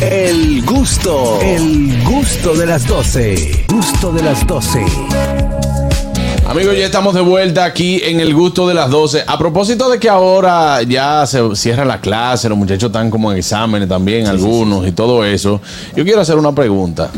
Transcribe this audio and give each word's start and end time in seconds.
El 0.00 0.64
gusto, 0.64 1.38
el 1.40 2.02
gusto 2.04 2.54
de 2.54 2.66
las 2.66 2.86
12. 2.86 3.66
Gusto 3.68 4.12
de 4.12 4.22
las 4.22 4.44
12. 4.46 4.84
Amigos, 6.48 6.76
ya 6.76 6.86
estamos 6.86 7.14
de 7.14 7.20
vuelta 7.20 7.64
aquí 7.64 8.00
en 8.02 8.18
el 8.18 8.34
gusto 8.34 8.66
de 8.66 8.74
las 8.74 8.90
12. 8.90 9.22
A 9.26 9.38
propósito 9.38 9.88
de 9.88 10.00
que 10.00 10.08
ahora 10.08 10.82
ya 10.82 11.24
se 11.26 11.40
cierra 11.54 11.84
la 11.84 12.00
clase, 12.00 12.48
los 12.48 12.58
muchachos 12.58 12.88
están 12.88 13.08
como 13.10 13.30
en 13.30 13.38
exámenes 13.38 13.88
también, 13.88 14.26
algunos 14.26 14.86
y 14.86 14.92
todo 14.92 15.24
eso. 15.24 15.60
Yo 15.94 16.04
quiero 16.04 16.20
hacer 16.20 16.36
una 16.36 16.52
pregunta. 16.52 17.10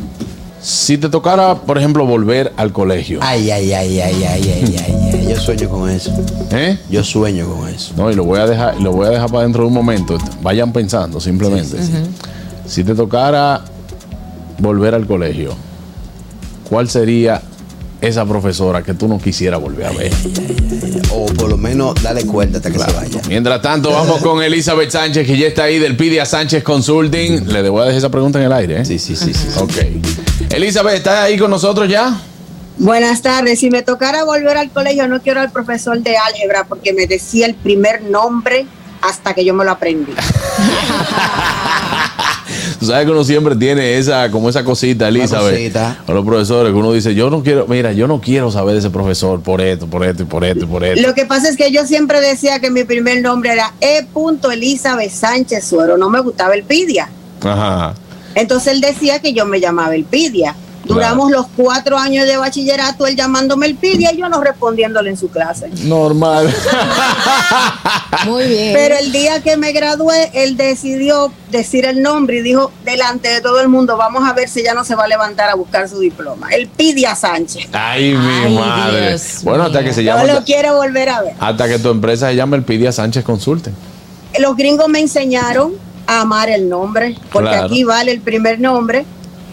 Si 0.61 0.99
te 0.99 1.09
tocara, 1.09 1.55
por 1.55 1.79
ejemplo, 1.79 2.05
volver 2.05 2.53
al 2.57 2.73
colegio, 2.73 3.21
Ay, 3.23 3.51
ay, 3.51 3.73
ay, 3.73 4.01
ay, 4.01 4.23
ay, 4.23 4.51
ay, 4.53 4.77
ay, 4.77 4.77
ay. 5.13 5.29
Yo 5.29 5.41
sueño 5.41 5.69
con 5.69 5.89
eso. 5.89 6.13
¿eh? 6.51 6.79
Yo 6.91 7.03
sueño 7.05 7.47
con 7.49 7.69
eso. 7.69 7.95
No, 7.97 8.11
y 8.11 8.15
lo 8.15 8.25
voy 8.25 8.41
a 8.41 8.47
dejar, 8.47 8.81
lo 8.81 8.93
voy 8.93 9.07
a 9.07 9.11
dejar 9.11 9.31
para 9.31 9.45
dentro 9.45 9.63
de 9.63 9.69
un 9.69 9.75
momento. 9.75 10.19
Vayan 10.43 10.73
pensando 10.73 11.21
simplemente. 11.21 11.77
Si 12.67 12.85
te 12.85 12.95
tocara 12.95 13.63
volver 14.59 14.95
al 14.95 15.07
colegio, 15.07 15.55
¿cuál 16.69 16.89
sería 16.89 17.43
esa 18.01 18.25
profesora 18.27 18.83
que 18.83 18.95
tú 18.95 19.09
no 19.09 19.19
quisieras 19.19 19.61
volver 19.61 19.87
a 19.87 19.93
ver? 19.93 20.13
O 21.13 21.27
por 21.27 21.49
lo 21.49 21.57
menos 21.57 21.95
dale 22.03 22.27
cuenta 22.27 22.59
hasta 22.59 22.71
que 22.71 22.79
se 22.79 22.93
vaya. 22.93 23.21
Mientras 23.29 23.63
tanto, 23.63 23.91
vamos 23.91 24.21
con 24.21 24.43
Elizabeth 24.43 24.91
Sánchez, 24.91 25.27
que 25.27 25.39
ya 25.39 25.47
está 25.47 25.65
ahí 25.65 25.79
del 25.79 25.97
Pidia 25.97 26.27
Sánchez 26.27 26.63
Consulting. 26.63 27.47
Le 27.49 27.63
debo 27.63 27.81
a 27.81 27.85
dejar 27.85 27.99
esa 27.99 28.11
pregunta 28.11 28.39
en 28.39 28.47
el 28.47 28.53
aire, 28.53 28.81
¿eh? 28.81 28.85
Sí, 28.85 28.99
sí, 28.99 29.17
sí, 29.17 29.33
sí. 29.33 29.49
sí. 29.53 29.59
Ok. 29.59 30.53
Elizabeth, 30.53 30.97
¿estás 30.97 31.19
ahí 31.21 31.39
con 31.39 31.51
nosotros 31.51 31.89
ya? 31.89 32.19
Buenas 32.79 33.23
tardes. 33.23 33.61
Si 33.61 33.71
me 33.71 33.83
tocara 33.83 34.25
volver 34.25 34.57
al 34.59 34.71
colegio, 34.71 35.09
no 35.09 35.23
quiero 35.23 35.41
al 35.41 35.51
profesor 35.51 35.99
de 36.01 36.17
álgebra 36.17 36.65
porque 36.65 36.93
me 36.93 37.07
decía 37.07 37.47
el 37.47 37.55
primer 37.55 38.03
nombre 38.03 38.67
hasta 39.01 39.35
que 39.35 39.45
yo 39.45 39.55
me 39.55 39.65
lo 39.65 39.71
aprendí. 39.71 40.13
Tú 42.79 42.87
sabes 42.87 43.07
que 43.07 43.11
uno 43.11 43.25
siempre 43.25 43.57
tiene 43.57 43.97
esa, 43.97 44.31
como 44.31 44.49
esa 44.49 44.65
cosita, 44.65 45.09
Elizabeth. 45.09 45.53
cosita. 45.55 46.03
Con 46.05 46.15
los 46.15 46.25
profesores, 46.25 46.73
que 46.73 46.79
uno 46.79 46.93
dice, 46.93 47.15
yo 47.15 47.31
no 47.31 47.43
quiero, 47.43 47.67
mira, 47.67 47.93
yo 47.93 48.07
no 48.07 48.21
quiero 48.21 48.51
saber 48.51 48.75
de 48.75 48.81
ese 48.81 48.91
profesor 48.91 49.41
por 49.41 49.61
esto, 49.61 49.87
por 49.87 50.05
esto, 50.05 50.23
y 50.23 50.27
por 50.27 50.45
esto, 50.45 50.65
y 50.65 50.67
por 50.67 50.85
esto. 50.85 51.07
Lo 51.07 51.15
que 51.15 51.25
pasa 51.25 51.49
es 51.49 51.57
que 51.57 51.71
yo 51.73 51.87
siempre 51.87 52.21
decía 52.21 52.61
que 52.61 52.71
mi 52.71 52.85
primer 52.85 53.23
nombre 53.23 53.53
era 53.53 53.73
E. 53.81 54.07
Elizabeth 54.53 55.11
Sánchez 55.11 55.65
Suero. 55.65 55.97
No 55.97 56.11
me 56.11 56.21
gustaba 56.21 56.55
el 56.55 56.63
Pidia. 56.63 57.09
Ajá. 57.43 57.95
Entonces 58.35 58.75
él 58.75 58.81
decía 58.81 59.21
que 59.21 59.33
yo 59.33 59.47
me 59.47 59.61
llamaba 59.61 59.95
el 59.95 60.05
Duramos 60.87 61.31
los 61.31 61.47
cuatro 61.57 61.99
años 61.99 62.27
de 62.27 62.37
bachillerato, 62.37 63.07
él 63.07 63.17
llamándome 63.17 63.67
el 63.67 63.75
Pidia 63.77 64.13
y 64.13 64.19
yo 64.19 64.29
no 64.29 64.41
respondiéndole 64.43 65.11
en 65.11 65.17
su 65.17 65.29
clase. 65.29 65.69
Normal. 65.85 66.53
Muy 68.27 68.45
bien. 68.47 68.73
Pero 68.75 68.97
el 68.99 69.13
día 69.13 69.43
que 69.43 69.57
me 69.57 69.73
gradué, 69.73 70.31
él 70.35 70.57
decidió 70.57 71.33
decir 71.51 71.85
el 71.87 72.03
nombre 72.03 72.39
y 72.39 72.43
dijo 72.43 72.71
delante 72.85 73.29
de 73.29 73.41
todo 73.41 73.61
el 73.61 73.69
mundo, 73.69 73.97
vamos 73.97 74.29
a 74.29 74.33
ver 74.33 74.49
si 74.49 74.63
ya 74.63 74.75
no 74.75 74.85
se 74.85 74.95
va 74.95 75.05
a 75.05 75.09
levantar 75.09 75.49
a 75.51 75.55
buscar 75.55 75.89
su 75.89 75.99
diploma. 76.01 76.49
El 76.51 76.69
Pidia 76.69 77.15
Sánchez. 77.15 77.69
Ay, 77.73 78.15
mi 78.15 78.27
Ay, 78.47 78.55
madre. 78.55 79.09
Dios 79.09 79.41
bueno, 79.43 79.65
hasta 79.65 79.83
que 79.85 79.93
se 79.93 80.03
No 80.03 80.17
llama. 80.17 80.33
lo 80.33 80.45
quiero 80.45 80.77
volver 80.77 81.09
a 81.09 81.23
ver. 81.23 81.33
Hasta 81.39 81.69
que 81.69 81.79
tu 81.79 81.91
empresa 81.91 82.29
se 82.29 82.37
llame 82.37 82.57
el 82.57 82.63
Pidia 82.65 82.93
Sánchez 82.93 83.25
Consulting. 83.25 83.75
Los 84.39 84.57
gringos 84.57 84.89
me 84.89 85.01
enseñaron 85.01 85.73
a 86.07 86.21
amar 86.21 86.49
el 86.51 86.69
nombre, 86.69 87.17
porque 87.33 87.49
Claro. 87.51 87.67
aquí 87.67 87.85
vale 87.85 88.13
el 88.13 88.21
primer 88.21 88.61
nombre. 88.61 89.05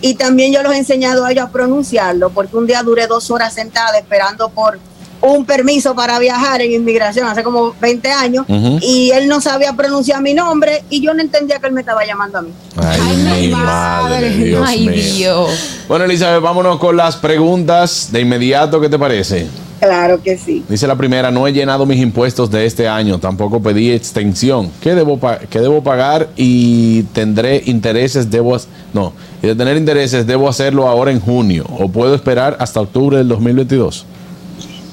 Y 0.03 0.15
también 0.15 0.51
yo 0.51 0.61
los 0.61 0.73
he 0.73 0.79
enseñado 0.79 1.23
a 1.23 1.31
ellos 1.31 1.45
a 1.45 1.49
pronunciarlo, 1.49 2.29
porque 2.29 2.57
un 2.57 2.67
día 2.67 2.83
duré 2.83 3.07
dos 3.07 3.31
horas 3.31 3.53
sentada 3.53 3.97
esperando 3.97 4.49
por 4.49 4.77
un 5.21 5.45
permiso 5.45 5.95
para 5.95 6.19
viajar 6.19 6.61
en 6.61 6.73
inmigración 6.73 7.25
hace 7.25 7.41
como 7.41 7.73
20 7.79 8.11
años 8.11 8.45
y 8.81 9.11
él 9.11 9.29
no 9.29 9.39
sabía 9.39 9.71
pronunciar 9.71 10.21
mi 10.21 10.33
nombre 10.33 10.83
y 10.89 10.99
yo 10.99 11.13
no 11.13 11.21
entendía 11.21 11.59
que 11.59 11.67
él 11.67 11.71
me 11.71 11.79
estaba 11.79 12.05
llamando 12.05 12.39
a 12.39 12.41
mí. 12.41 12.49
Ay, 12.75 13.47
mi 13.47 13.47
madre, 13.47 14.29
Dios 14.31 14.65
Ay, 14.67 14.89
mío. 14.89 15.15
Dios. 15.15 15.85
Bueno, 15.87 16.03
Elizabeth, 16.03 16.41
vámonos 16.41 16.77
con 16.77 16.97
las 16.97 17.15
preguntas 17.15 18.09
de 18.11 18.19
inmediato. 18.19 18.81
¿Qué 18.81 18.89
te 18.89 18.99
parece? 18.99 19.47
Claro 19.83 20.21
que 20.23 20.37
sí. 20.37 20.63
Dice 20.69 20.87
la 20.87 20.95
primera, 20.95 21.29
no 21.29 21.45
he 21.45 21.51
llenado 21.51 21.85
mis 21.85 21.99
impuestos 21.99 22.49
de 22.49 22.65
este 22.65 22.87
año, 22.87 23.19
tampoco 23.19 23.61
pedí 23.61 23.91
extensión. 23.91 24.71
¿Qué 24.81 24.95
debo, 24.95 25.19
qué 25.49 25.59
debo 25.59 25.83
pagar 25.83 26.29
y 26.37 27.03
tendré 27.11 27.61
intereses? 27.65 28.31
Debo, 28.31 28.55
no, 28.93 29.11
y 29.41 29.47
de 29.47 29.55
tener 29.55 29.75
intereses 29.75 30.25
debo 30.25 30.47
hacerlo 30.47 30.87
ahora 30.87 31.11
en 31.11 31.19
junio 31.19 31.65
o 31.69 31.89
puedo 31.89 32.15
esperar 32.15 32.55
hasta 32.61 32.79
octubre 32.79 33.17
del 33.17 33.27
2022. 33.27 34.05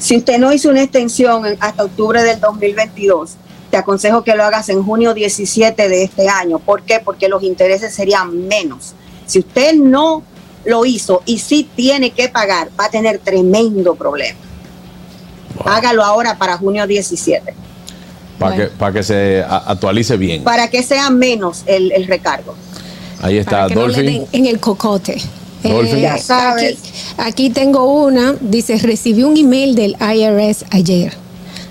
Si 0.01 0.17
usted 0.17 0.39
no 0.39 0.53
hizo 0.53 0.71
una 0.71 0.83
extensión 0.83 1.47
en- 1.47 1.57
hasta 1.61 1.85
octubre 1.85 2.23
del 2.25 2.41
2022, 2.41 3.35
te 3.71 3.77
aconsejo 3.77 4.25
que 4.25 4.35
lo 4.35 4.43
hagas 4.43 4.71
en 4.71 4.83
junio 4.83 5.15
17 5.15 5.89
de 5.89 6.03
este 6.03 6.29
año. 6.29 6.59
¿Por 6.59 6.83
qué? 6.83 6.99
Porque 7.05 7.29
los 7.29 7.45
intereses 7.45 7.95
serían 7.95 8.49
menos. 8.49 8.95
Si 9.27 9.39
usted 9.39 9.75
no 9.75 10.25
lo 10.65 10.85
hizo 10.85 11.23
y 11.27 11.39
sí 11.39 11.69
tiene 11.77 12.11
que 12.11 12.29
pagar, 12.29 12.71
va 12.79 12.87
a 12.87 12.91
tener 12.91 13.19
tremendo 13.21 13.95
problema. 13.95 14.37
Hágalo 15.65 16.03
ahora 16.05 16.39
para 16.39 16.57
junio 16.57 16.87
17, 16.87 17.55
Para 18.39 18.55
Bueno. 18.57 18.71
que, 18.71 18.77
para 18.77 18.93
que 18.95 19.03
se 19.03 19.43
actualice 19.43 20.17
bien. 20.17 20.43
para 20.45 20.69
que 20.71 20.83
sea 20.83 21.11
menos 21.11 21.63
el, 21.67 21.93
el 21.93 22.07
recargo. 22.07 22.55
Ahí 23.23 23.37
está, 23.39 23.51
Para 23.63 23.69
que 23.69 23.75
no 23.75 23.87
le 23.89 23.95
Dolphin. 23.95 24.07
den 24.07 24.27
en 24.33 24.47
el 24.47 24.59
cocote. 24.61 25.21
Eh, 25.63 25.73
Dolphin. 25.73 26.01
Ya 26.01 26.17
sabes. 26.19 26.79
Aquí, 26.79 26.91
aquí 27.19 27.51
tengo 27.51 27.85
una, 28.03 28.35
dice, 28.41 28.79
recibí 28.79 29.25
un 29.25 29.37
email 29.37 29.75
del 29.75 29.95
IRS 30.01 30.65
ayer, 30.71 31.13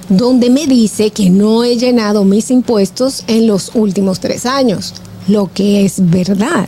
donde 0.10 0.50
me 0.52 0.68
dice 0.68 1.10
que 1.10 1.30
no 1.32 1.64
he 1.64 1.76
llenado 1.76 2.24
mis 2.24 2.52
impuestos 2.52 3.24
en 3.28 3.48
los 3.48 3.72
últimos 3.74 4.20
tres 4.20 4.46
años, 4.46 4.94
lo 5.30 5.50
que 5.54 5.86
es 5.86 6.10
verdad. 6.10 6.68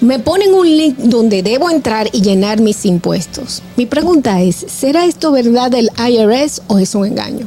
Me 0.00 0.18
ponen 0.18 0.54
un 0.54 0.66
link 0.66 0.96
donde 0.98 1.42
debo 1.42 1.70
entrar 1.70 2.08
y 2.12 2.22
llenar 2.22 2.60
mis 2.60 2.84
impuestos. 2.84 3.62
Mi 3.76 3.86
pregunta 3.86 4.40
es, 4.40 4.56
¿será 4.56 5.04
esto 5.04 5.32
verdad 5.32 5.70
del 5.70 5.90
IRS 5.96 6.62
o 6.68 6.78
es 6.78 6.94
un 6.94 7.06
engaño? 7.06 7.46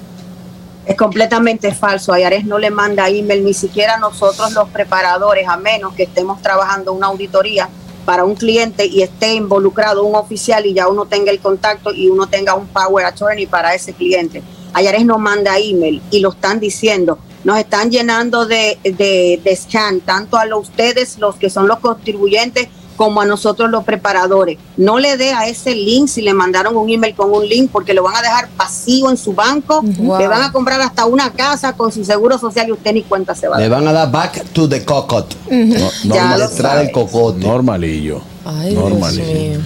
Es 0.86 0.96
completamente 0.96 1.74
falso. 1.74 2.14
Ayares 2.14 2.46
no 2.46 2.58
le 2.58 2.72
manda 2.72 3.09
email 3.09 3.44
ni 3.44 3.53
siquiera 3.53 3.98
nosotros 3.98 4.53
los 4.53 4.70
preparadores, 4.70 5.48
a 5.48 5.58
menos 5.58 5.94
que 5.94 6.03
estemos 6.03 6.42
trabajando 6.42 6.94
una 6.94 7.08
auditoría 7.08 7.69
para 8.06 8.24
un 8.24 8.36
cliente 8.36 8.86
y 8.86 9.02
esté 9.02 9.34
involucrado 9.34 10.06
un 10.06 10.16
oficial 10.16 10.66
y 10.66 10.74
ya 10.74 10.88
uno 10.88 11.06
tenga 11.06 11.30
el 11.30 11.40
contacto 11.40 11.92
y 11.94 12.08
uno 12.08 12.28
tenga 12.28 12.56
un 12.56 12.66
power 12.68 13.06
attorney 13.06 13.48
para 13.48 13.75
ese 13.75 13.92
cliente. 13.92 14.42
Ayares 14.74 15.06
no 15.06 15.18
manda 15.18 15.58
email 15.58 16.02
y 16.09 16.22
lo 16.22 16.30
están 16.30 16.62
diciendo. 16.62 17.19
Nos 17.47 17.58
están 17.59 17.90
llenando 17.90 18.46
de, 18.46 18.78
de, 18.84 19.40
de 19.41 19.56
scan, 19.56 20.02
tanto 20.02 20.35
a 20.35 20.44
los, 20.46 20.63
ustedes, 20.68 21.18
los 21.18 21.35
que 21.38 21.50
son 21.50 21.66
los 21.66 21.80
contribuyentes, 21.80 22.68
como 22.97 23.22
a 23.22 23.25
nosotros 23.25 23.69
los 23.72 23.85
preparadores. 23.85 24.58
No 24.75 25.00
le 25.00 25.16
dé 25.16 25.31
a 25.31 25.47
ese 25.47 25.74
link 25.74 26.09
si 26.09 26.22
le 26.22 26.34
mandaron 26.34 26.75
un 26.75 26.90
email 26.90 27.16
con 27.16 27.31
un 27.31 27.47
link 27.47 27.69
porque 27.72 27.94
lo 27.94 28.03
van 28.03 28.18
a 28.18 28.22
dejar 28.22 28.50
pasivo 28.50 29.09
en 29.09 29.16
su 29.16 29.31
banco, 29.34 29.81
Wow. 29.81 30.19
le 30.19 30.28
van 30.28 30.41
a 30.44 30.52
comprar 30.52 30.81
hasta 30.81 31.06
una 31.06 31.31
casa 31.31 31.72
con 31.72 31.90
su 31.94 32.03
seguro 32.03 32.38
social 32.38 32.68
y 32.68 32.72
usted 32.74 32.91
ni 32.91 33.03
cuenta 33.03 33.34
se 33.34 33.47
va 33.47 33.56
a 33.56 33.59
Le 33.59 33.69
dar. 33.69 33.80
van 33.80 33.88
a 33.88 33.94
dar 33.94 34.12
back 34.12 34.44
to 34.52 34.68
the 34.68 34.84
cocot. 34.84 35.34
No- 35.50 35.90
Ya 36.03 36.03
normal- 36.03 36.40
lo 36.41 36.50
Detrás 36.50 36.74
del 36.80 36.88
sabes. 36.88 36.91
cocote. 36.91 37.40
normalillo. 37.47 38.22
Ay, 38.44 38.74
normalillo. 38.74 39.59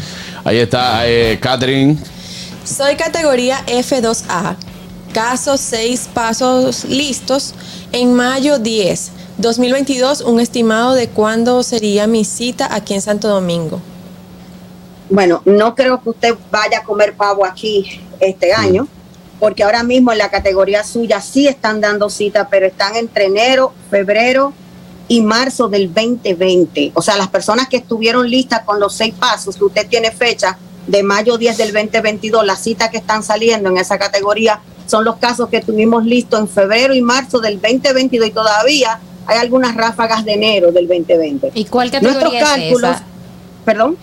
Ahí 0.44 0.58
está, 0.59 1.08
eh, 1.08 1.40
Catherine. 1.41 1.97
Soy 2.64 2.96
categoría 2.96 3.64
F2A. 3.66 4.56
Caso 5.13 5.57
6 5.57 6.09
pasos 6.13 6.85
listos. 6.85 7.53
En 7.91 8.13
mayo 8.13 8.59
10, 8.59 9.11
2022, 9.38 10.22
un 10.22 10.39
estimado 10.39 10.94
de 10.94 11.09
cuándo 11.09 11.63
sería 11.63 12.07
mi 12.07 12.23
cita 12.23 12.73
aquí 12.73 12.94
en 12.94 13.01
Santo 13.01 13.27
Domingo. 13.27 13.81
Bueno, 15.09 15.41
no 15.44 15.75
creo 15.75 16.01
que 16.01 16.11
usted 16.11 16.35
vaya 16.49 16.79
a 16.79 16.83
comer 16.83 17.13
pavo 17.17 17.45
aquí 17.45 17.99
este 18.22 18.53
año, 18.53 18.88
porque 19.41 19.63
ahora 19.63 19.83
mismo 19.83 20.13
en 20.13 20.19
la 20.19 20.29
categoría 20.29 20.85
suya 20.85 21.19
sí 21.19 21.45
están 21.45 21.81
dando 21.81 22.09
cita, 22.09 22.47
pero 22.49 22.67
están 22.67 22.95
entre 22.95 23.25
enero, 23.25 23.73
febrero 23.89 24.53
y 25.09 25.19
marzo 25.19 25.67
del 25.67 25.93
2020. 25.93 26.93
O 26.93 27.01
sea, 27.01 27.17
las 27.17 27.28
personas 27.28 27.67
que 27.67 27.78
estuvieron 27.78 28.29
listas 28.29 28.61
con 28.61 28.79
los 28.79 28.93
seis 28.93 29.14
pasos, 29.14 29.57
que 29.57 29.66
usted 29.66 29.87
tiene 29.90 30.11
fecha 30.11 30.57
de 30.87 31.03
mayo 31.03 31.37
10 31.37 31.57
del 31.57 31.73
2022, 31.73 32.46
las 32.46 32.64
citas 32.64 32.90
que 32.90 32.97
están 32.97 33.22
saliendo 33.23 33.69
en 33.69 33.78
esa 33.78 33.97
categoría 33.97 34.61
son 34.87 35.03
los 35.05 35.17
casos 35.17 35.49
que 35.49 35.61
tuvimos 35.61 36.05
listos 36.05 36.39
en 36.39 36.47
febrero 36.47 36.93
y 36.93 37.01
marzo 37.01 37.39
del 37.39 37.61
2022 37.61 38.28
y 38.28 38.31
todavía 38.31 38.99
hay 39.25 39.37
algunas 39.37 39.75
ráfagas 39.75 40.25
de 40.25 40.33
enero 40.33 40.72
del 40.72 40.87
2020. 40.87 41.51
¿Y 41.53 41.66
cuál 41.66 41.89
Nuestros 41.91 42.13
categoría 42.16 42.41
es 42.41 42.49
cálculos, 42.49 42.91
esa? 42.97 43.03
perdón. 43.66 43.97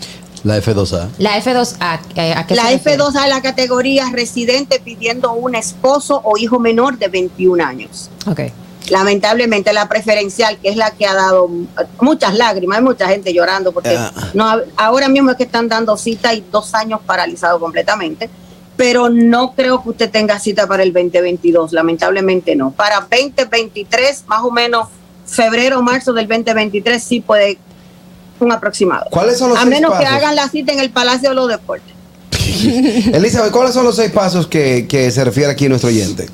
La 0.44 0.56
F2A. 0.62 1.08
La 1.18 1.36
F2A. 1.42 1.98
eh, 2.14 2.32
¿a 2.32 2.46
qué 2.46 2.54
La 2.54 2.62
se 2.66 2.72
refiere? 2.74 3.02
F2A 3.02 3.24
es 3.24 3.28
la 3.28 3.42
categoría 3.42 4.08
residente 4.12 4.80
pidiendo 4.82 5.32
un 5.32 5.56
esposo 5.56 6.20
o 6.24 6.36
hijo 6.38 6.60
menor 6.60 6.96
de 6.96 7.08
21 7.08 7.62
años. 7.64 8.08
Ok. 8.26 8.42
Lamentablemente 8.90 9.72
la 9.72 9.86
preferencial, 9.88 10.56
que 10.58 10.70
es 10.70 10.76
la 10.76 10.92
que 10.92 11.06
ha 11.06 11.14
dado 11.14 11.50
muchas 12.00 12.34
lágrimas, 12.38 12.78
hay 12.78 12.84
mucha 12.84 13.06
gente 13.08 13.34
llorando 13.34 13.72
porque 13.72 13.96
Ah. 13.98 14.12
no, 14.32 14.50
ahora 14.76 15.08
mismo 15.08 15.30
es 15.32 15.36
que 15.36 15.42
están 15.42 15.68
dando 15.68 15.96
cita 15.96 16.32
y 16.32 16.42
dos 16.50 16.74
años 16.74 17.00
paralizado 17.04 17.58
completamente, 17.60 18.30
pero 18.78 19.10
no 19.10 19.54
creo 19.54 19.82
que 19.82 19.88
usted 19.88 20.08
tenga 20.08 20.38
cita 20.38 20.68
para 20.68 20.84
el 20.84 20.92
2022, 20.92 21.72
lamentablemente 21.72 22.54
no. 22.54 22.70
Para 22.70 23.00
2023, 23.00 24.24
más 24.28 24.44
o 24.44 24.52
menos 24.52 24.86
febrero 25.26 25.80
o 25.80 25.82
marzo 25.82 26.12
del 26.12 26.28
2023 26.28 27.02
sí 27.02 27.20
puede 27.20 27.58
un 28.38 28.52
aproximado. 28.52 29.06
¿Cuáles 29.10 29.36
son 29.36 29.48
los 29.48 29.58
A 29.58 29.62
seis 29.62 29.74
menos 29.74 29.98
que 29.98 30.06
hagan 30.06 30.36
la 30.36 30.48
cita 30.48 30.72
en 30.72 30.78
el 30.78 30.90
Palacio 30.90 31.30
de 31.30 31.34
los 31.34 31.48
Deportes. 31.48 31.92
Elizabeth, 33.12 33.50
¿cuáles 33.50 33.74
son 33.74 33.84
los 33.84 33.96
seis 33.96 34.12
pasos 34.12 34.46
que, 34.46 34.86
que 34.88 35.10
se 35.10 35.24
refiere 35.24 35.50
aquí 35.50 35.68
nuestro 35.68 35.88
oyente? 35.88 36.28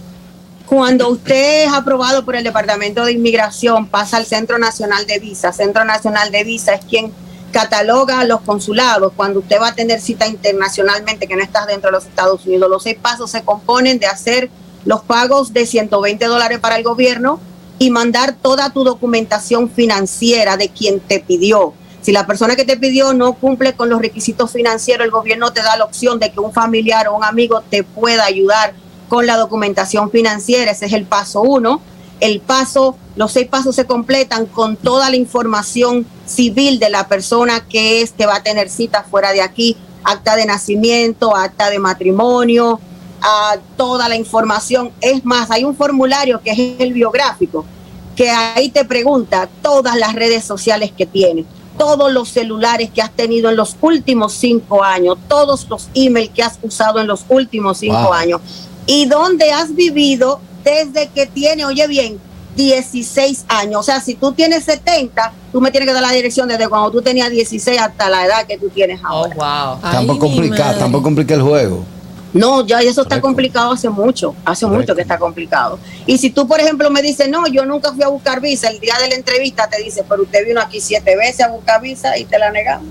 Cuando 0.67 1.09
usted 1.09 1.65
es 1.65 1.73
aprobado 1.73 2.27
por 2.27 2.37
el 2.37 2.45
Departamento 2.45 3.07
de 3.07 3.13
Inmigración, 3.13 3.87
pasa 3.87 4.19
al 4.19 4.27
Centro 4.27 4.59
Nacional 4.59 5.07
de 5.07 5.19
Visa. 5.19 5.51
Centro 5.51 5.87
Nacional 5.87 6.31
de 6.31 6.45
Visa 6.45 6.75
es 6.75 6.85
quien 6.85 7.11
cataloga 7.55 8.25
los 8.25 8.41
consulados 8.41 9.13
cuando 9.17 9.39
usted 9.39 9.61
va 9.61 9.69
a 9.69 9.75
tener 9.75 10.01
cita 10.01 10.27
internacionalmente 10.27 11.29
que 11.29 11.37
no 11.37 11.43
estás 11.43 11.69
dentro 11.69 11.89
de 11.89 11.93
los 11.93 12.05
Estados 12.05 12.45
Unidos. 12.45 12.69
Los 12.69 12.83
seis 12.83 12.99
pasos 13.01 13.31
se 13.31 13.45
componen 13.45 14.01
de 14.01 14.07
hacer 14.07 14.51
los 14.85 15.03
pagos 15.03 15.53
de 15.53 15.65
120 15.65 16.27
dólares 16.27 16.59
para 16.59 16.77
el 16.77 16.83
gobierno 16.83 17.39
y 17.79 17.91
mandar 17.91 18.35
toda 18.35 18.71
tu 18.71 18.83
documentación 18.83 19.71
financiera 19.71 20.57
de 20.57 20.69
quien 20.69 20.99
te 20.99 21.21
pidió. 21.21 21.75
Si 22.03 22.11
la 22.11 22.27
persona 22.27 22.57
que 22.57 22.65
te 22.65 22.77
pidió 22.77 23.15
no 23.15 23.35
cumple 23.35 23.75
con 23.75 23.89
los 23.89 24.03
requisitos 24.03 24.51
financieros, 24.51 25.05
el 25.05 25.13
gobierno 25.13 25.53
te 25.53 25.63
da 25.63 25.77
la 25.77 25.85
opción 25.85 26.19
de 26.19 26.33
que 26.33 26.41
un 26.41 26.53
familiar 26.53 27.07
o 27.07 27.17
un 27.17 27.25
amigo 27.25 27.63
te 27.71 27.85
pueda 27.85 28.25
ayudar 28.25 28.75
con 29.09 29.27
la 29.27 29.37
documentación 29.37 30.11
financiera. 30.11 30.73
Ese 30.73 30.87
es 30.87 30.93
el 30.93 31.05
paso 31.05 31.43
uno. 31.43 31.81
El 32.21 32.41
paso, 32.41 32.97
los 33.17 33.33
seis 33.33 33.49
pasos 33.49 33.75
se 33.75 33.87
completan 33.87 34.47
con 34.47 34.77
toda 34.77 35.11
la 35.11 35.17
información 35.17 36.07
civil 36.27 36.79
de 36.79 36.91
la 36.91 37.07
persona 37.09 37.67
que 37.69 38.01
es 38.03 38.13
que 38.13 38.27
va 38.27 38.37
a 38.37 38.43
tener 38.43 38.71
cita 38.71 39.03
fuera 39.03 39.33
de 39.33 39.43
aquí, 39.43 39.77
acta 40.05 40.37
de 40.37 40.47
nacimiento, 40.47 41.35
acta 41.37 41.71
de 41.71 41.79
matrimonio, 41.79 42.81
a 43.21 43.57
toda 43.77 44.09
la 44.09 44.17
información. 44.17 44.93
Es 45.01 45.25
más, 45.25 45.51
hay 45.51 45.65
un 45.65 45.75
formulario 45.77 46.41
que 46.43 46.51
es 46.53 46.59
el 46.79 46.93
biográfico, 46.93 47.65
que 48.15 48.31
ahí 48.31 48.71
te 48.71 48.85
pregunta 48.85 49.49
todas 49.63 49.97
las 49.97 50.15
redes 50.15 50.45
sociales 50.45 50.93
que 50.97 51.07
tienes, 51.07 51.47
todos 51.79 52.13
los 52.13 52.29
celulares 52.29 52.91
que 52.91 53.03
has 53.03 53.11
tenido 53.11 53.51
en 53.51 53.57
los 53.57 53.77
últimos 53.81 54.35
cinco 54.35 54.85
años, 54.85 55.19
todos 55.29 55.67
los 55.69 55.89
emails 55.95 56.31
que 56.33 56.43
has 56.43 56.59
usado 56.63 57.01
en 57.01 57.07
los 57.07 57.25
últimos 57.29 57.79
cinco 57.79 57.95
Wow. 58.05 58.13
años 58.13 58.41
y 58.87 59.07
dónde 59.07 59.51
has 59.53 59.75
vivido 59.75 60.41
desde 60.65 61.09
que 61.09 61.27
tiene, 61.27 61.65
oye 61.65 61.87
bien, 61.87 62.19
16 62.57 63.45
años. 63.49 63.81
O 63.81 63.83
sea, 63.83 64.01
si 64.01 64.15
tú 64.15 64.33
tienes 64.33 64.65
70, 64.65 65.33
tú 65.53 65.61
me 65.61 65.71
tienes 65.71 65.89
que 65.89 65.93
dar 65.93 66.03
la 66.03 66.13
dirección 66.13 66.49
desde 66.49 66.69
cuando 66.69 66.91
tú 66.91 67.03
tenías 67.03 67.31
16 67.31 67.81
hasta 67.81 68.09
la 68.09 68.25
edad 68.27 68.47
que 68.47 68.59
tú 68.59 68.69
tienes 68.69 69.01
Oh, 69.03 69.09
ahora. 69.09 69.35
wow. 69.35 69.79
Ay, 69.83 69.93
Tampoco 69.93 70.29
madre. 70.29 70.51
tampoco 70.79 71.03
complica 71.03 71.35
el 71.35 71.43
juego. 71.43 71.85
No, 72.33 72.67
ya 72.67 72.81
eso 72.81 73.03
está 73.03 73.21
Correcto. 73.21 73.27
complicado 73.29 73.73
hace 73.73 73.89
mucho, 73.89 74.35
hace 74.45 74.65
Correcto. 74.67 74.83
mucho 74.83 74.97
que 74.97 75.03
está 75.03 75.19
complicado. 75.19 75.79
Y 76.05 76.19
si 76.19 76.31
tú, 76.31 76.49
por 76.49 76.59
ejemplo, 76.61 76.91
me 76.91 77.01
dices, 77.01 77.29
no, 77.29 77.47
yo 77.47 77.65
nunca 77.65 77.93
fui 77.93 78.03
a 78.03 78.09
buscar 78.09 78.41
visa, 78.41 78.69
el 78.71 78.81
día 78.81 78.95
de 79.01 79.09
la 79.09 79.15
entrevista 79.15 79.69
te 79.69 79.81
dice, 79.83 80.05
pero 80.09 80.23
usted 80.25 80.45
vino 80.45 80.61
aquí 80.61 80.81
siete 80.81 81.17
veces 81.17 81.43
a 81.43 81.49
buscar 81.51 81.81
visa 81.81 82.19
y 82.19 82.25
te 82.25 82.39
la 82.39 82.51
negamos. 82.51 82.89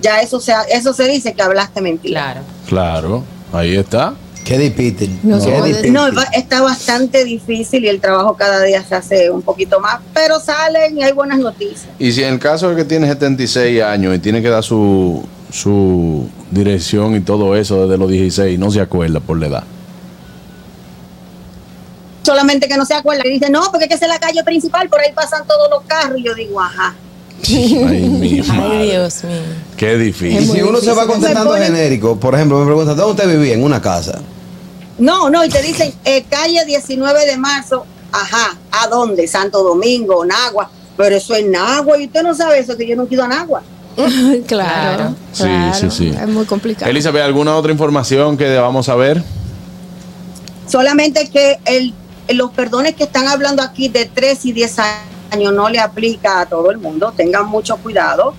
Ya 0.00 0.20
eso 0.20 0.40
se, 0.40 0.54
eso 0.72 0.94
se 0.94 1.06
dice 1.06 1.34
que 1.34 1.42
hablaste 1.42 1.80
mentira. 1.82 2.22
Claro. 2.22 2.40
Claro, 2.66 3.24
ahí 3.52 3.76
está. 3.76 4.14
Qué 4.48 4.56
difícil. 4.56 5.18
No 5.24 5.36
Qué 5.36 5.42
se 5.44 5.50
puede. 5.50 5.68
difícil. 5.68 5.92
No, 5.92 6.10
va- 6.14 6.22
está 6.32 6.62
bastante 6.62 7.22
difícil 7.22 7.84
y 7.84 7.88
el 7.88 8.00
trabajo 8.00 8.34
cada 8.34 8.62
día 8.62 8.82
se 8.82 8.94
hace 8.94 9.30
un 9.30 9.42
poquito 9.42 9.78
más, 9.78 9.98
pero 10.14 10.40
salen 10.40 10.96
y 10.96 11.02
hay 11.04 11.12
buenas 11.12 11.38
noticias. 11.38 11.86
Y 11.98 12.12
si 12.12 12.22
en 12.24 12.32
el 12.32 12.38
caso 12.38 12.70
de 12.70 12.76
que 12.76 12.84
tiene 12.86 13.06
76 13.08 13.82
años 13.82 14.16
y 14.16 14.18
tiene 14.20 14.40
que 14.40 14.48
dar 14.48 14.62
su, 14.64 15.22
su 15.52 16.30
dirección 16.50 17.14
y 17.14 17.20
todo 17.20 17.54
eso 17.56 17.82
desde 17.86 17.98
los 17.98 18.08
16, 18.10 18.58
no 18.58 18.70
se 18.70 18.80
acuerda 18.80 19.20
por 19.20 19.38
la 19.38 19.48
edad. 19.48 19.64
Solamente 22.22 22.68
que 22.68 22.76
no 22.78 22.84
se 22.86 22.94
acuerda, 22.94 23.22
y 23.26 23.30
dice, 23.32 23.50
no, 23.50 23.60
porque 23.70 23.84
es 23.84 23.88
que 23.88 23.94
esa 23.96 24.06
es 24.06 24.12
la 24.12 24.18
calle 24.18 24.42
principal, 24.44 24.88
por 24.88 25.00
ahí 25.00 25.12
pasan 25.14 25.46
todos 25.46 25.68
los 25.70 25.82
carros. 25.86 26.18
Y 26.18 26.22
yo 26.24 26.34
digo, 26.34 26.58
ajá. 26.60 26.94
Ay, 27.48 28.08
mi 28.08 28.40
Ay. 28.50 28.90
Dios 28.90 29.24
mío. 29.24 29.32
Qué 29.76 29.94
Y 29.94 29.98
difícil. 29.98 30.50
si 30.52 30.62
uno 30.62 30.78
se 30.80 30.92
va 30.92 31.06
contestando 31.06 31.52
genérico, 31.54 32.18
por 32.18 32.34
ejemplo, 32.34 32.58
me 32.60 32.66
pregunta, 32.66 32.94
¿dónde 32.94 33.22
usted 33.24 33.38
vivía? 33.38 33.54
En 33.54 33.62
una 33.62 33.80
casa. 33.80 34.20
No, 34.98 35.30
no, 35.30 35.44
y 35.44 35.48
te 35.48 35.62
dicen, 35.62 35.92
eh, 36.04 36.24
calle 36.28 36.64
19 36.64 37.26
de 37.26 37.36
marzo, 37.36 37.86
ajá, 38.12 38.56
¿a 38.72 38.88
dónde? 38.88 39.26
Santo 39.28 39.62
Domingo, 39.62 40.24
Nagua, 40.24 40.70
pero 40.96 41.16
eso 41.16 41.34
es 41.34 41.46
Nagua, 41.46 41.98
y 41.98 42.06
usted 42.06 42.22
no 42.22 42.34
sabe 42.34 42.58
eso, 42.58 42.76
que 42.76 42.86
yo 42.86 42.96
no 42.96 43.04
he 43.04 43.14
ido 43.14 43.24
a 43.24 43.28
Nagua. 43.28 43.62
claro, 44.46 44.46
Claro. 44.46 45.14
Sí, 45.32 45.42
claro. 45.44 45.74
sí, 45.74 45.90
sí. 45.90 46.08
Es 46.08 46.28
muy 46.28 46.44
complicado. 46.46 46.90
Elizabeth, 46.90 47.22
¿alguna 47.22 47.56
otra 47.56 47.72
información 47.72 48.36
que 48.36 48.44
debamos 48.44 48.86
saber? 48.86 49.22
Solamente 50.68 51.28
que 51.30 51.58
el, 51.64 51.94
los 52.28 52.50
perdones 52.52 52.94
que 52.94 53.04
están 53.04 53.26
hablando 53.26 53.62
aquí 53.62 53.88
de 53.88 54.06
3 54.06 54.46
y 54.46 54.52
10 54.52 54.76
años 55.32 55.52
no 55.52 55.68
le 55.68 55.80
aplica 55.80 56.40
a 56.40 56.46
todo 56.46 56.70
el 56.70 56.78
mundo, 56.78 57.12
tengan 57.16 57.46
mucho 57.46 57.76
cuidado. 57.78 58.34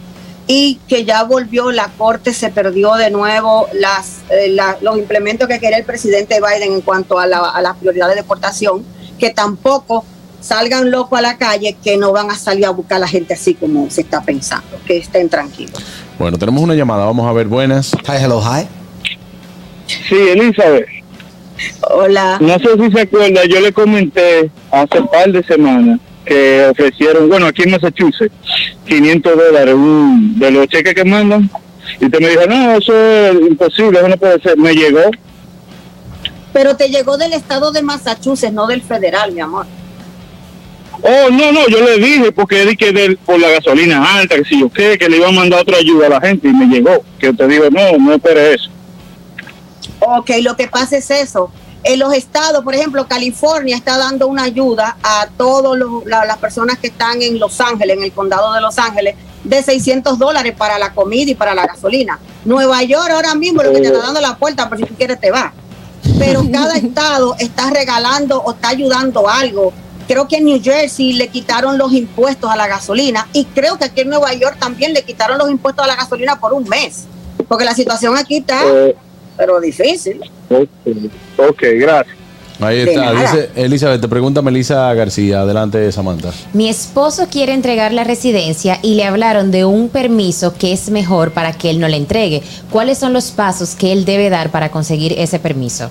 Y 0.52 0.80
que 0.88 1.06
ya 1.06 1.22
volvió, 1.26 1.70
la 1.72 1.90
corte 1.90 2.34
se 2.34 2.50
perdió 2.50 2.96
de 2.96 3.12
nuevo 3.12 3.68
las, 3.72 4.22
eh, 4.32 4.50
la- 4.50 4.78
los 4.82 4.98
implementos 4.98 5.48
que 5.48 5.60
quería 5.60 5.78
el 5.78 5.86
presidente 5.86 6.40
Biden 6.42 6.74
en 6.74 6.82
cuanto 6.82 7.20
a, 7.20 7.28
la, 7.28 7.38
a 7.52 7.62
las 7.62 7.78
prioridades 7.78 8.16
de 8.16 8.22
deportación, 8.24 8.84
que 9.20 9.30
tampoco 9.30 10.04
salgan 10.42 10.90
locos 10.90 11.20
a 11.20 11.22
la 11.22 11.38
calle, 11.38 11.78
que 11.84 11.98
no 11.98 12.12
van 12.14 12.32
a 12.32 12.36
salir 12.36 12.66
a 12.66 12.72
buscar 12.72 12.96
a 12.96 13.02
la 13.02 13.08
gente 13.08 13.36
así 13.36 13.54
como 13.54 13.92
se 13.92 14.02
está 14.02 14.22
pensando, 14.22 14.66
que 14.88 14.98
estén 14.98 15.30
tranquilos. 15.30 15.84
Bueno, 16.18 16.36
tenemos 16.40 16.64
una 16.64 16.74
llamada, 16.74 17.06
vamos 17.06 17.28
a 17.30 17.34
ver, 17.34 17.46
buenas. 17.46 17.92
Hi, 18.08 18.18
hello, 18.24 18.42
hi. 18.42 18.66
Sí, 19.86 20.16
Elizabeth, 20.16 20.88
Hola. 21.92 22.38
no 22.42 22.58
sé 22.58 22.70
si 22.80 22.92
se 22.92 23.02
acuerda, 23.02 23.46
yo 23.46 23.60
le 23.60 23.72
comenté 23.72 24.50
hace 24.72 25.00
un 25.00 25.08
par 25.10 25.32
de 25.32 25.44
semanas 25.44 26.00
que 26.26 26.68
ofrecieron, 26.72 27.28
bueno, 27.30 27.48
aquí 27.48 27.64
en 27.64 27.72
Massachusetts, 27.72 28.34
500 28.88 29.36
dólares 29.36 29.74
un- 29.74 30.38
de 30.38 30.52
los 30.52 30.68
cheques 30.68 30.94
que 30.94 31.04
mandan. 31.06 31.50
Y 32.00 32.06
usted 32.06 32.20
me 32.20 32.30
dijo, 32.30 32.46
no, 32.48 32.74
eso 32.78 32.94
es 32.96 33.34
imposible, 33.50 34.00
eso 34.00 34.08
no 34.08 34.18
puede 34.18 34.40
ser. 34.42 34.58
Me 34.58 34.74
llegó. 34.74 35.02
Pero 36.54 36.76
te 36.76 36.90
llegó 36.90 37.18
del 37.18 37.34
estado 37.34 37.72
de 37.72 37.82
Massachusetts, 37.82 38.54
no 38.54 38.68
del 38.68 38.82
federal, 38.82 39.32
mi 39.32 39.40
amor. 39.42 39.66
Oh, 41.02 41.30
no, 41.32 41.52
no, 41.54 41.66
yo 41.70 41.82
le 41.82 41.98
dije 41.98 42.32
porque 42.34 42.66
di 42.66 42.76
que 42.76 42.92
del- 42.92 43.18
por 43.18 43.40
la 43.40 43.50
gasolina 43.50 44.04
alta, 44.20 44.36
que 44.36 44.44
si 44.44 44.60
yo 44.60 44.70
qué, 44.70 44.98
que 44.98 45.08
le 45.08 45.18
iba 45.18 45.30
a 45.30 45.32
mandar 45.32 45.62
otra 45.62 45.78
ayuda 45.78 46.08
a 46.08 46.10
la 46.10 46.22
gente 46.22 46.48
y 46.50 46.54
me 46.54 46.66
llegó. 46.68 47.04
Que 47.18 47.30
usted 47.30 47.48
dijo, 47.48 47.70
no, 47.72 47.98
no 47.98 48.14
espere 48.14 48.54
eso. 48.56 48.70
Ok, 50.02 50.32
lo 50.42 50.56
que 50.56 50.68
pasa 50.68 50.98
es 50.98 51.10
eso. 51.10 51.52
En 51.84 52.00
los 52.00 52.14
estados, 52.14 52.64
por 52.64 52.76
ejemplo, 52.76 53.08
California 53.08 53.78
está 53.78 53.98
dando 53.98 54.28
una 54.28 54.44
ayuda 54.44 54.98
a 55.02 55.28
todas 55.38 55.80
las 56.06 56.38
personas 56.38 56.78
que 56.78 56.88
están 56.88 57.22
en 57.22 57.40
Los 57.40 57.60
Ángeles, 57.62 57.98
en 57.98 58.04
el 58.04 58.12
condado 58.12 58.54
de 58.54 58.62
Los 58.62 58.78
Ángeles, 58.78 59.16
de 59.44 59.64
600 59.64 60.20
dólares 60.20 60.54
para 60.58 60.78
la 60.78 60.94
comida 60.94 61.32
y 61.32 61.36
para 61.36 61.56
la 61.56 61.66
gasolina. 61.66 62.20
Nueva 62.44 62.84
York 62.84 63.10
ahora 63.12 63.34
mismo 63.36 63.64
lo 63.64 63.72
que 63.72 63.80
te 63.80 63.88
está 63.88 64.00
dando 64.00 64.20
la 64.20 64.36
puerta, 64.36 64.68
por 64.68 64.78
si 64.78 64.84
tú 64.84 64.96
quieres 64.96 65.20
te 65.20 65.32
va. 65.32 65.54
Pero 66.18 66.44
cada 66.52 66.76
estado 66.78 67.36
está 67.40 67.70
regalando 67.70 68.42
o 68.42 68.52
está 68.52 68.70
ayudando 68.70 69.30
algo. 69.30 69.72
Creo 70.08 70.28
que 70.28 70.38
en 70.38 70.46
New 70.46 70.62
Jersey 70.62 71.14
le 71.14 71.28
quitaron 71.30 71.78
los 71.78 71.94
impuestos 71.94 72.50
a 72.50 72.56
la 72.56 72.68
gasolina 72.68 73.28
y 73.32 73.46
creo 73.46 73.78
que 73.78 73.86
aquí 73.86 74.02
en 74.02 74.10
Nueva 74.10 74.34
York 74.34 74.58
también 74.60 74.94
le 74.94 75.04
quitaron 75.04 75.38
los 75.38 75.50
impuestos 75.50 75.86
a 75.86 75.88
la 75.88 75.96
gasolina 75.96 76.40
por 76.40 76.52
un 76.52 76.68
mes. 76.68 77.06
Porque 77.48 77.64
la 77.64 77.74
situación 77.74 78.18
aquí 78.18 78.38
está, 78.38 78.62
Eh, 78.66 78.96
pero 79.40 79.60
difícil. 79.62 80.20
ok, 80.50 80.68
ok, 81.38 81.64
gracias. 81.76 82.18
Ahí 82.62 82.84
De 82.84 82.92
está, 82.92 83.06
nada. 83.14 83.22
dice 83.22 83.50
Elizabeth, 83.56 84.02
te 84.02 84.10
pregunta 84.10 84.42
Melissa 84.42 84.94
García, 84.94 85.40
adelante 85.42 85.90
Samantha. 85.94 86.32
Mi 86.52 86.68
esposo 86.68 87.28
quiere 87.32 87.54
entregar 87.54 87.94
la 87.94 88.04
residencia 88.04 88.80
y 88.82 88.96
le 88.96 89.06
hablaron 89.06 89.50
de 89.50 89.64
un 89.64 89.88
permiso 89.88 90.54
que 90.54 90.74
es 90.74 90.90
mejor 90.90 91.32
para 91.32 91.54
que 91.54 91.70
él 91.70 91.80
no 91.80 91.88
le 91.88 91.96
entregue. 91.96 92.44
¿Cuáles 92.70 92.98
son 92.98 93.14
los 93.14 93.32
pasos 93.32 93.76
que 93.76 93.94
él 93.94 94.04
debe 94.04 94.30
dar 94.30 94.52
para 94.52 94.70
conseguir 94.70 95.14
ese 95.18 95.40
permiso? 95.40 95.90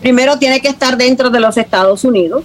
primero 0.00 0.38
tiene 0.38 0.60
que 0.60 0.68
estar 0.68 0.98
dentro 0.98 1.30
de 1.30 1.40
los 1.40 1.56
Estados 1.56 2.04
Unidos, 2.04 2.44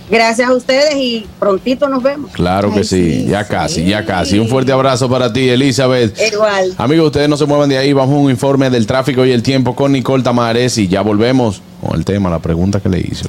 Gracias 0.09 0.49
a 0.49 0.53
ustedes 0.53 0.95
y 0.95 1.25
prontito 1.39 1.87
nos 1.87 2.01
vemos. 2.01 2.31
Claro 2.31 2.71
que 2.71 2.79
Ay, 2.79 2.83
sí, 2.83 3.13
sí, 3.13 3.25
ya 3.27 3.43
sí. 3.43 3.49
casi, 3.51 3.85
ya 3.85 4.05
casi. 4.05 4.39
Un 4.39 4.47
fuerte 4.47 4.71
abrazo 4.71 5.09
para 5.09 5.31
ti, 5.31 5.49
Elizabeth. 5.49 6.17
Igual. 6.33 6.73
Amigos, 6.77 7.07
ustedes 7.07 7.29
no 7.29 7.37
se 7.37 7.45
muevan 7.45 7.69
de 7.69 7.77
ahí. 7.77 7.93
Vamos 7.93 8.15
a 8.15 8.19
un 8.19 8.29
informe 8.31 8.69
del 8.69 8.87
tráfico 8.87 9.25
y 9.25 9.31
el 9.31 9.43
tiempo 9.43 9.75
con 9.75 9.91
Nicole 9.91 10.23
Tamares 10.23 10.77
y 10.77 10.87
ya 10.87 11.01
volvemos 11.01 11.61
con 11.81 11.97
el 11.97 12.03
tema, 12.05 12.29
la 12.29 12.39
pregunta 12.39 12.79
que 12.79 12.89
le 12.89 12.99
hice. 12.99 13.25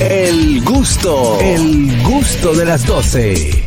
El 0.00 0.62
gusto, 0.64 1.38
el 1.40 2.02
gusto 2.02 2.54
de 2.54 2.64
las 2.64 2.86
12. 2.86 3.64